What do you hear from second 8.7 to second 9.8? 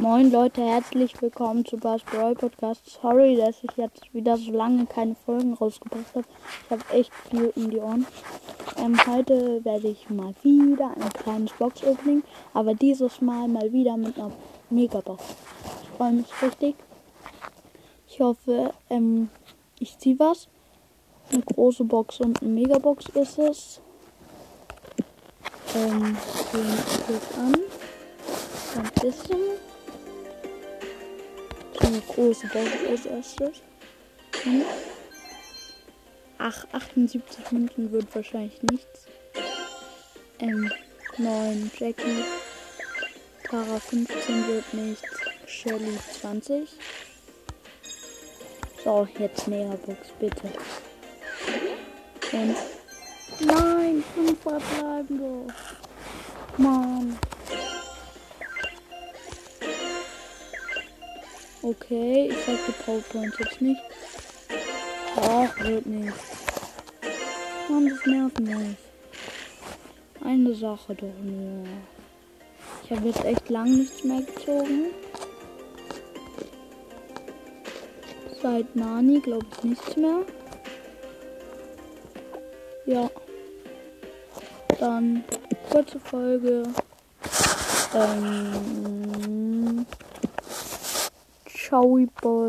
Ähm, heute